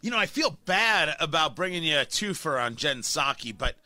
[0.00, 3.76] You know, I feel bad about bringing you a twofer on Jen Psaki, but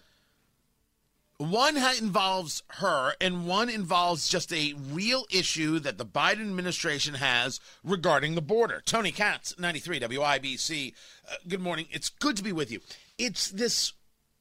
[1.39, 7.59] one involves her, and one involves just a real issue that the Biden administration has
[7.83, 8.81] regarding the border.
[8.85, 10.95] Tony Katz, 93 WIBC.
[11.29, 11.87] Uh, good morning.
[11.91, 12.81] It's good to be with you.
[13.19, 13.93] It's this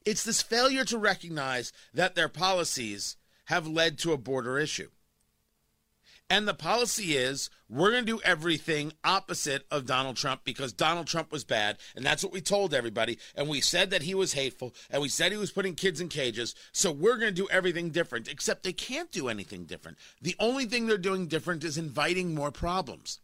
[0.04, 3.16] it's this failure to recognize that their policies
[3.46, 4.90] have led to a border issue.
[6.30, 11.06] And the policy is we're going to do everything opposite of Donald Trump because Donald
[11.06, 11.76] Trump was bad.
[11.94, 13.18] And that's what we told everybody.
[13.36, 14.74] And we said that he was hateful.
[14.90, 16.54] And we said he was putting kids in cages.
[16.72, 19.98] So we're going to do everything different, except they can't do anything different.
[20.22, 23.20] The only thing they're doing different is inviting more problems.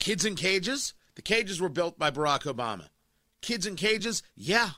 [0.00, 0.94] Kids in cages?
[1.14, 2.88] The cages were built by Barack Obama.
[3.40, 4.22] Kids in cages?
[4.34, 4.70] Yeah,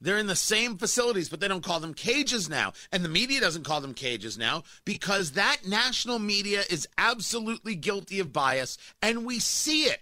[0.00, 2.72] they're in the same facilities, but they don't call them cages now.
[2.92, 8.20] And the media doesn't call them cages now because that national media is absolutely guilty
[8.20, 10.00] of bias, and we see it.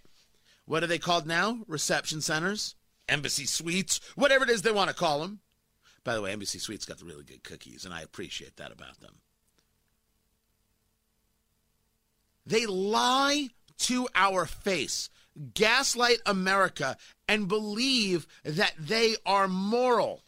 [0.65, 1.59] What are they called now?
[1.69, 2.75] Reception centers,
[3.09, 5.41] embassy suites, whatever it is they want to call them.
[6.05, 9.01] By the way, Embassy Suites got the really good cookies, and I appreciate that about
[9.01, 9.15] them.
[12.45, 15.09] They lie to our face
[15.55, 16.97] gaslight America
[17.29, 20.23] and believe that they are moral.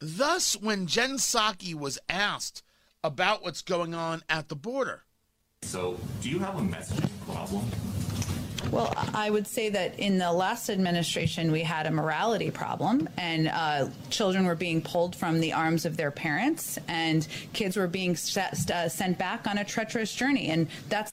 [0.00, 2.62] Thus, when Jen Psaki was asked
[3.04, 5.04] about what's going on at the border.
[5.62, 7.64] So, do you have a messaging problem?
[8.70, 13.48] Well, I would say that in the last administration, we had a morality problem, and
[13.48, 18.16] uh, children were being pulled from the arms of their parents, and kids were being
[18.16, 20.48] set, uh, sent back on a treacherous journey.
[20.48, 21.12] And that's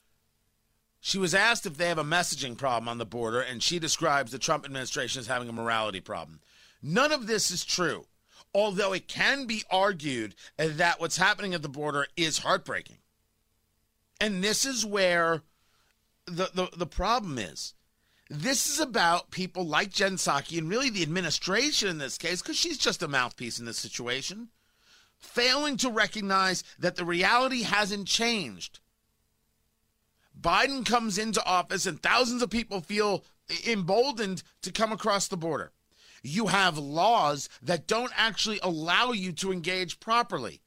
[1.00, 4.30] she was asked if they have a messaging problem on the border, and she describes
[4.30, 6.40] the Trump administration as having a morality problem.
[6.82, 8.06] None of this is true,
[8.54, 12.98] although it can be argued that what's happening at the border is heartbreaking.
[14.20, 15.42] And this is where
[16.26, 17.74] the, the, the problem is.
[18.28, 22.56] This is about people like Jen Psaki and really the administration in this case, because
[22.56, 24.48] she's just a mouthpiece in this situation,
[25.16, 28.80] failing to recognize that the reality hasn't changed
[30.40, 33.24] Biden comes into office and thousands of people feel
[33.66, 35.72] emboldened to come across the border.
[36.22, 40.60] You have laws that don't actually allow you to engage properly.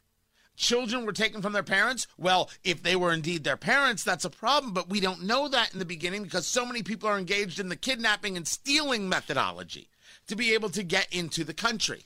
[0.55, 2.05] Children were taken from their parents.
[2.17, 5.73] Well, if they were indeed their parents, that's a problem, but we don't know that
[5.73, 9.89] in the beginning because so many people are engaged in the kidnapping and stealing methodology
[10.27, 12.03] to be able to get into the country.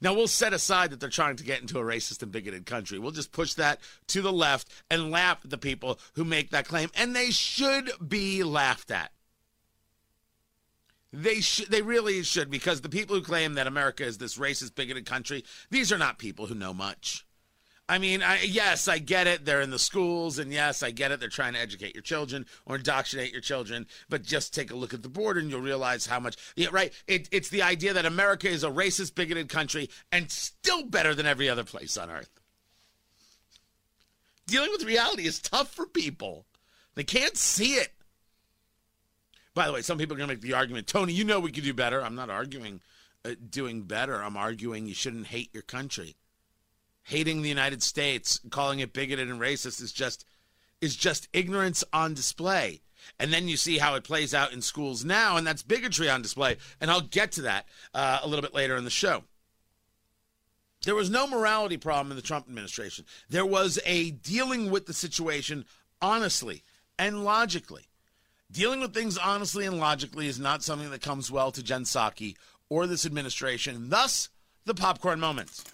[0.00, 2.98] Now, we'll set aside that they're trying to get into a racist and bigoted country.
[2.98, 6.68] We'll just push that to the left and laugh at the people who make that
[6.68, 6.90] claim.
[6.94, 9.12] And they should be laughed at.
[11.12, 11.70] They should.
[11.70, 15.44] They really should, because the people who claim that America is this racist, bigoted country,
[15.70, 17.25] these are not people who know much.
[17.88, 19.44] I mean, I, yes, I get it.
[19.44, 21.20] They're in the schools, and yes, I get it.
[21.20, 23.86] They're trying to educate your children or indoctrinate your children.
[24.08, 26.36] But just take a look at the border, and you'll realize how much.
[26.56, 26.92] Yeah, right.
[27.06, 31.26] It, it's the idea that America is a racist, bigoted country, and still better than
[31.26, 32.40] every other place on earth.
[34.48, 36.44] Dealing with reality is tough for people.
[36.96, 37.92] They can't see it.
[39.54, 41.52] By the way, some people are going to make the argument, Tony, you know we
[41.52, 42.02] could do better.
[42.02, 42.80] I'm not arguing
[43.24, 44.22] uh, doing better.
[44.22, 46.16] I'm arguing you shouldn't hate your country
[47.06, 50.24] hating the United States, calling it bigoted and racist is just
[50.80, 52.82] is just ignorance on display.
[53.18, 56.20] And then you see how it plays out in schools now, and that's bigotry on
[56.20, 56.56] display.
[56.80, 59.24] And I'll get to that uh, a little bit later in the show.
[60.84, 63.06] There was no morality problem in the Trump administration.
[63.30, 65.64] There was a dealing with the situation
[66.02, 66.62] honestly
[66.98, 67.88] and logically.
[68.50, 72.36] Dealing with things honestly and logically is not something that comes well to Jen Psaki
[72.68, 73.88] or this administration.
[73.88, 74.28] Thus,
[74.64, 75.64] the popcorn moments.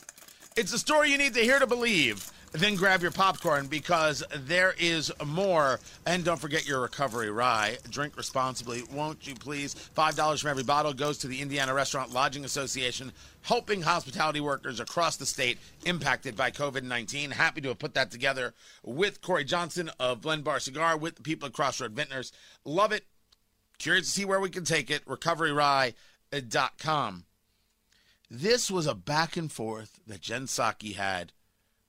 [0.55, 2.31] It's a story you need to hear to believe.
[2.53, 5.81] Then grab your popcorn because there is more.
[6.05, 7.79] And don't forget your recovery rye.
[7.89, 9.75] Drink responsibly, won't you please?
[9.97, 15.17] $5 from every bottle goes to the Indiana Restaurant Lodging Association, helping hospitality workers across
[15.17, 17.31] the state impacted by COVID 19.
[17.31, 18.53] Happy to have put that together
[18.85, 22.31] with Corey Johnson of Blend Bar Cigar, with the people at Crossroad Vintners.
[22.67, 23.07] Love it.
[23.79, 25.07] Curious to see where we can take it.
[25.07, 27.25] RecoveryRye.com.
[28.35, 31.35] This was a back and forth that Jen Psaki had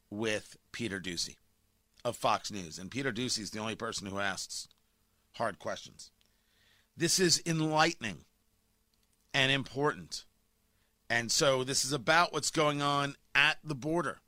[0.10, 1.38] with Peter Doocy
[2.04, 2.78] of Fox News.
[2.78, 4.68] And Peter Doocy is the only person who asks
[5.36, 6.12] hard questions.
[6.98, 8.26] This is enlightening
[9.34, 10.26] and important.
[11.10, 14.20] And so this is about what's going on at the border.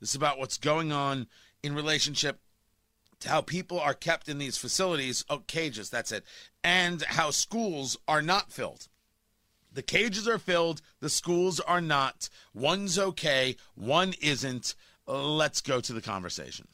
[0.00, 1.26] This is about what's going on
[1.62, 2.40] in relationship
[3.20, 6.24] to how people are kept in these facilities, oh, cages, that's it,
[6.64, 8.88] and how schools are not filled.
[9.72, 12.28] The cages are filled, the schools are not.
[12.54, 14.74] One's okay, one isn't.
[15.06, 16.68] Let's go to the conversation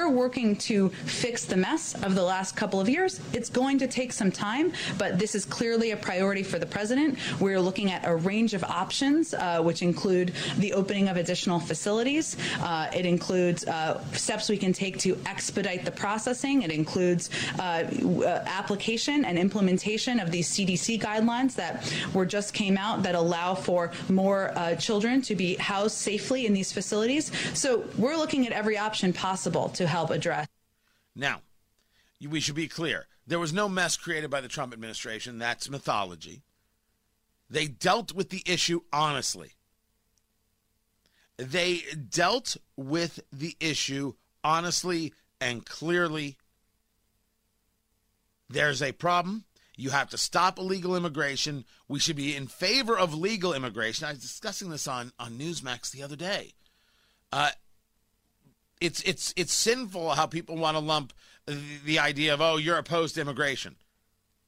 [0.00, 3.20] We're working to fix the mess of the last couple of years.
[3.34, 7.18] It's going to take some time, but this is clearly a priority for the president.
[7.38, 12.38] We're looking at a range of options, uh, which include the opening of additional facilities.
[12.62, 16.62] Uh, it includes uh, steps we can take to expedite the processing.
[16.62, 22.78] It includes uh, uh, application and implementation of these CDC guidelines that were just came
[22.78, 27.30] out that allow for more uh, children to be housed safely in these facilities.
[27.52, 30.48] So we're looking at every option possible to help address.
[31.14, 31.42] Now,
[32.26, 33.06] we should be clear.
[33.26, 35.38] There was no mess created by the Trump administration.
[35.38, 36.42] That's mythology.
[37.48, 39.52] They dealt with the issue honestly.
[41.36, 44.14] They dealt with the issue
[44.44, 46.36] honestly and clearly.
[48.48, 49.44] There's a problem.
[49.76, 51.64] You have to stop illegal immigration.
[51.88, 54.06] We should be in favor of legal immigration.
[54.06, 56.52] I was discussing this on, on Newsmax the other day.
[57.32, 57.50] Uh,
[58.80, 61.12] it's it's it's sinful how people want to lump
[61.84, 63.76] the, idea of oh you're opposed to immigration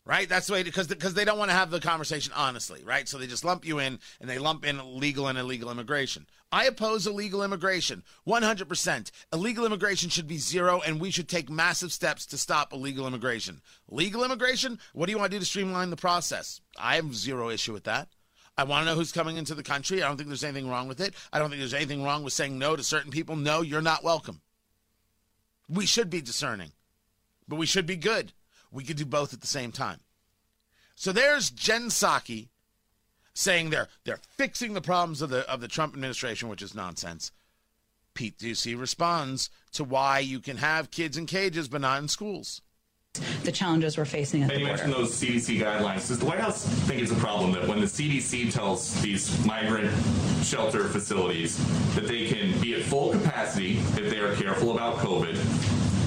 [0.05, 0.29] right?
[0.29, 3.09] That's the way because because they don't want to have the conversation honestly right?
[3.09, 6.27] So they just lump you in and they lump in legal and illegal immigration.
[6.51, 11.93] I oppose illegal immigration 100% illegal immigration should be zero and we should take massive
[11.93, 13.61] steps to stop illegal immigration.
[13.89, 14.79] Legal immigration?
[14.93, 16.61] What do you want to do to streamline the process?
[16.79, 18.09] I have zero issue with that
[18.57, 20.03] I want to know who's coming into the country.
[20.03, 21.15] I don't think there's anything wrong with it.
[21.33, 23.37] I don't think there's anything wrong with saying no to certain people.
[23.37, 24.41] No, you're not welcome.
[25.69, 26.73] We should be discerning,
[27.49, 28.33] but we should be good.
[28.71, 30.01] We could do both at the same time.
[30.95, 32.49] So there's Jen Psaki
[33.35, 37.33] saying they're they're fixing the problems of the of the Trump administration, which is nonsense.
[38.15, 42.61] Pete Doocy responds to why you can have kids in cages but not in schools
[43.45, 44.85] the challenges we're facing at and the you border.
[44.89, 46.09] mentioned those CDC guidelines.
[46.09, 49.91] Does the White House think it's a problem that when the CDC tells these migrant
[50.43, 51.59] shelter facilities
[51.95, 55.37] that they can be at full capacity if they are careful about COVID,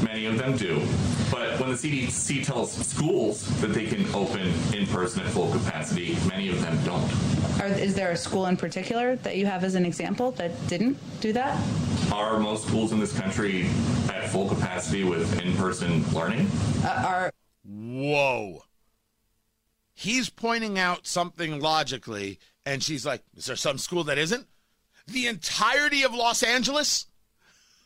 [0.04, 0.80] many of them do,
[1.32, 6.18] but when the CDC tells schools that they can open in person at full capacity,
[6.28, 7.35] many of them don't?
[7.60, 10.98] Are, is there a school in particular that you have as an example that didn't
[11.22, 11.58] do that?
[12.12, 13.68] Are most schools in this country
[14.10, 16.48] at full capacity with in person learning?
[16.84, 17.32] Uh, are
[17.64, 18.64] Whoa.
[19.94, 24.48] He's pointing out something logically, and she's like, Is there some school that isn't?
[25.08, 27.08] The entirety of Los Angeles?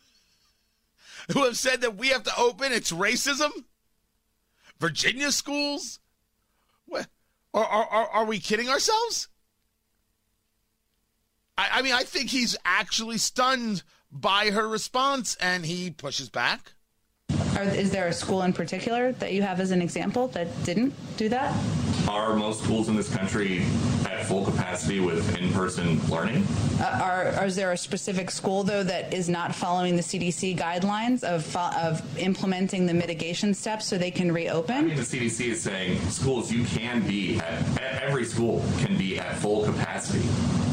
[1.32, 3.50] Who have said that we have to open it's racism?
[4.78, 6.00] Virginia schools?
[6.86, 7.06] What?
[7.54, 9.28] Are, are, are, are we kidding ourselves?
[11.60, 16.72] I, I mean, I think he's actually stunned by her response, and he pushes back.
[17.54, 20.94] Are, is there a school in particular that you have as an example that didn't
[21.18, 21.54] do that?
[22.08, 23.62] Are most schools in this country
[24.06, 26.46] at full capacity with in person learning?
[26.80, 30.56] Uh, are, are, is there a specific school though that is not following the CDC
[30.56, 34.86] guidelines of fo- of implementing the mitigation steps so they can I reopen?
[34.86, 39.36] mean, the CDC is saying schools, you can be at, every school can be at
[39.36, 40.26] full capacity.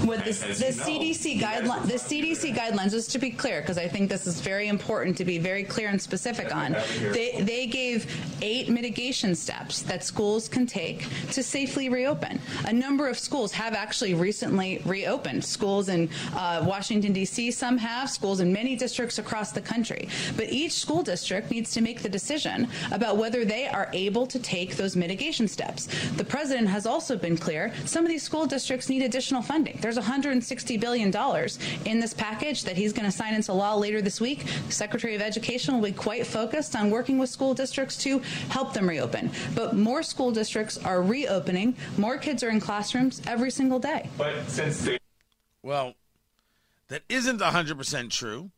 [0.07, 4.09] With the, the CDC guideline, the CDC guidelines, just to be clear, because I think
[4.09, 6.77] this is very important to be very clear and specific on.
[7.12, 8.06] They they gave
[8.42, 12.39] eight mitigation steps that schools can take to safely reopen.
[12.65, 15.44] A number of schools have actually recently reopened.
[15.44, 17.51] Schools in uh, Washington D.C.
[17.51, 18.10] some have.
[18.10, 20.07] Schools in many districts across the country.
[20.38, 24.39] But each school district needs to make the decision about whether they are able to
[24.39, 25.88] take those mitigation steps.
[26.15, 27.74] The president has also been clear.
[27.86, 29.77] Some of these school districts need additional funding.
[29.82, 34.01] There's 160 billion dollars in this package that he's going to sign into law later
[34.01, 34.46] this week.
[34.68, 38.74] The Secretary of Education will be quite focused on working with school districts to help
[38.74, 39.32] them reopen.
[39.56, 41.75] But more school districts are reopening.
[41.98, 44.10] More kids are in classrooms every single day.
[44.18, 45.00] But since they
[45.62, 45.96] Well,
[46.88, 48.51] that isn't 100% true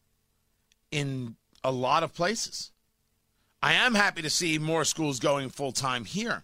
[0.92, 2.72] in a lot of places.
[3.62, 6.44] I am happy to see more schools going full time here.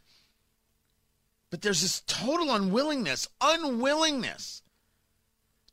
[1.49, 4.61] But there's this total unwillingness, unwillingness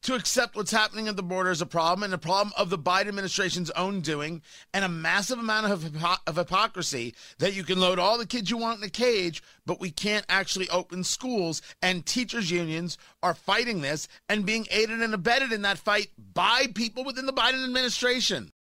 [0.03, 2.79] to accept what's happening at the border as a problem and a problem of the
[2.79, 4.43] Biden administration's own doing
[4.75, 8.51] and a massive amount of, hypo- of hypocrisy that you can load all the kids
[8.51, 11.63] you want in a cage, but we can't actually open schools.
[11.81, 16.67] And teachers' unions are fighting this and being aided and abetted in that fight by
[16.75, 18.51] people within the Biden administration.